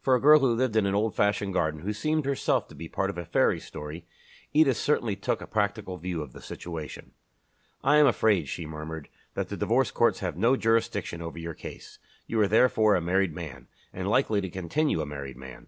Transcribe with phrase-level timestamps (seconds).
[0.00, 2.74] For a girl who lived in an old fashioned garden, and who seemed herself to
[2.74, 4.06] be part of a fairy story,
[4.54, 7.12] Edith certainly took a practical view of the situation.
[7.84, 11.98] "I am afraid," she murmured, "that the Divorce Courts have no jurisdiction over your case.
[12.26, 15.64] You are therefore a married man, and likely to continue a married man.